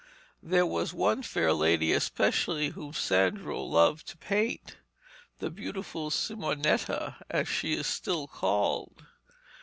[0.41, 4.77] There was one fair lady especially whom Sandro loved to paint
[5.37, 9.05] the beautiful Simonetta, as she is still called.